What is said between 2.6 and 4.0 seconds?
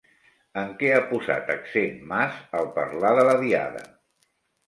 al parlar de la Diada?